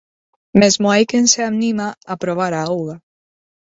Mesmo 0.61 0.85
hai 0.93 1.03
que 1.09 1.19
se 1.33 1.41
anima 1.51 1.87
a 2.13 2.21
probar 2.23 2.53
a 2.55 2.61
auga. 2.69 2.95